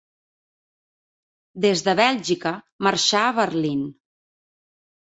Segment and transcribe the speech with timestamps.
[1.67, 2.57] Des de Bèlgica,
[2.91, 3.89] marxà a Berlín.